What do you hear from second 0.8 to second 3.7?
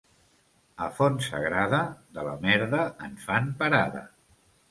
A Fontsagrada, de la merda en fan